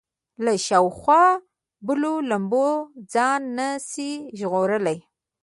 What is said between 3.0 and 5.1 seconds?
ځان نه شي ژغورلی.